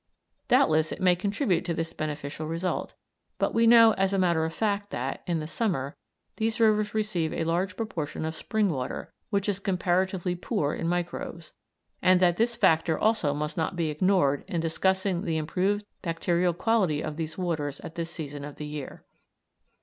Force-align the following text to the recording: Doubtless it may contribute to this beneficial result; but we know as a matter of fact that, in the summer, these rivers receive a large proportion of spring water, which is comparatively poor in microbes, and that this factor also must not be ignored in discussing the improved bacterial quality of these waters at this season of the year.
Doubtless 0.47 0.91
it 0.91 0.99
may 0.99 1.15
contribute 1.15 1.63
to 1.65 1.75
this 1.75 1.93
beneficial 1.93 2.47
result; 2.47 2.95
but 3.37 3.53
we 3.53 3.67
know 3.67 3.91
as 3.99 4.13
a 4.13 4.17
matter 4.17 4.43
of 4.45 4.51
fact 4.51 4.89
that, 4.89 5.21
in 5.27 5.37
the 5.37 5.45
summer, 5.45 5.95
these 6.37 6.59
rivers 6.59 6.95
receive 6.95 7.31
a 7.31 7.43
large 7.43 7.77
proportion 7.77 8.25
of 8.25 8.35
spring 8.35 8.71
water, 8.71 9.13
which 9.29 9.47
is 9.47 9.59
comparatively 9.59 10.33
poor 10.33 10.73
in 10.73 10.87
microbes, 10.87 11.53
and 12.01 12.19
that 12.19 12.37
this 12.37 12.55
factor 12.55 12.97
also 12.97 13.31
must 13.35 13.57
not 13.57 13.75
be 13.75 13.91
ignored 13.91 14.43
in 14.47 14.59
discussing 14.59 15.21
the 15.21 15.37
improved 15.37 15.85
bacterial 16.01 16.55
quality 16.55 17.03
of 17.03 17.15
these 17.15 17.37
waters 17.37 17.79
at 17.81 17.93
this 17.93 18.09
season 18.09 18.43
of 18.43 18.55
the 18.55 18.65
year. 18.65 19.05